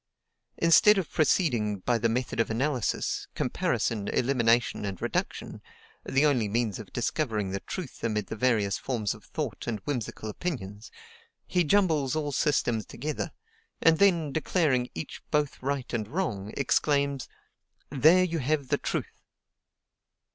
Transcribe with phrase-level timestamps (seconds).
[0.57, 5.61] Instead of proceeding by the method of analysis, comparison, elimination, and reduction
[6.03, 10.27] (the only means of discovering the truth amid the various forms of thought and whimsical
[10.27, 10.89] opinions),
[11.45, 13.31] he jumbles all systems together,
[13.79, 17.27] and then, declaring each both right and wrong, exclaims:
[17.91, 19.21] "There you have the truth."